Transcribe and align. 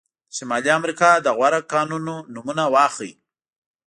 د 0.29 0.31
شمالي 0.37 0.69
امریکا 0.79 1.09
د 1.19 1.27
غوره 1.37 1.61
کانونه 1.71 2.13
نومونه 2.33 2.63
واخلئ. 2.73 3.11